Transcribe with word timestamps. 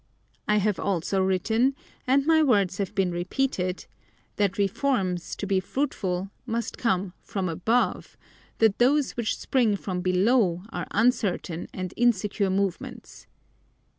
I 0.47 0.57
have 0.57 0.79
also 0.79 1.21
written 1.21 1.75
(and 2.07 2.25
my 2.25 2.41
words 2.41 2.79
have 2.79 2.95
been 2.95 3.11
repeated) 3.11 3.85
that 4.37 4.57
reforms, 4.57 5.35
to 5.35 5.45
be 5.45 5.59
fruitful, 5.59 6.31
must 6.47 6.75
come 6.79 7.13
from 7.21 7.47
above, 7.47 8.17
that 8.57 8.79
those 8.79 9.11
which 9.11 9.37
spring 9.37 9.75
from 9.75 10.01
below 10.01 10.63
are 10.71 10.87
uncertain 10.89 11.67
and 11.71 11.93
insecure 11.97 12.49
movements. 12.49 13.27